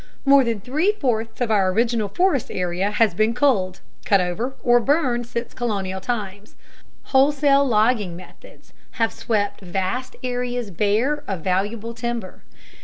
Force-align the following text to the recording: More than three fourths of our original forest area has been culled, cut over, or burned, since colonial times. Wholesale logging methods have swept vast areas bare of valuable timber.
More 0.25 0.43
than 0.43 0.59
three 0.59 0.93
fourths 0.93 1.41
of 1.41 1.51
our 1.51 1.71
original 1.71 2.07
forest 2.09 2.49
area 2.49 2.89
has 2.89 3.13
been 3.13 3.35
culled, 3.35 3.81
cut 4.03 4.19
over, 4.19 4.55
or 4.63 4.79
burned, 4.79 5.27
since 5.27 5.53
colonial 5.53 6.01
times. 6.01 6.55
Wholesale 7.03 7.65
logging 7.67 8.15
methods 8.15 8.73
have 8.93 9.13
swept 9.13 9.61
vast 9.61 10.15
areas 10.23 10.71
bare 10.71 11.23
of 11.27 11.41
valuable 11.41 11.93
timber. 11.93 12.41